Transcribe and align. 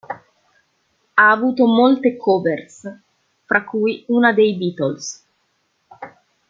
Ha 1.13 1.29
avuto 1.29 1.67
molte 1.67 2.17
"covers", 2.17 2.91
fra 3.45 3.63
cui 3.63 4.03
una 4.07 4.33
dei 4.33 4.55
Beatles. 4.55 5.27